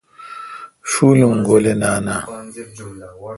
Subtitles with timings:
[0.89, 2.17] شُول ام گولے نان آ؟